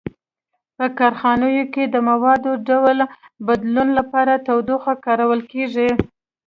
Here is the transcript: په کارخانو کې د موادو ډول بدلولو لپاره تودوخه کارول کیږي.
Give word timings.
په 0.77 0.85
کارخانو 0.99 1.47
کې 1.73 1.83
د 1.87 1.95
موادو 2.09 2.51
ډول 2.67 2.97
بدلولو 3.47 3.93
لپاره 3.99 4.33
تودوخه 4.47 4.93
کارول 5.05 5.41
کیږي. 5.51 5.89